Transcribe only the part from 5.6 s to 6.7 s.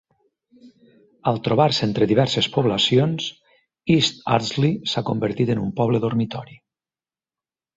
un poble dormitori.